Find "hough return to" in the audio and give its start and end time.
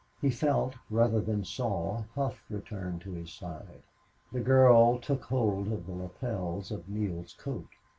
2.15-3.11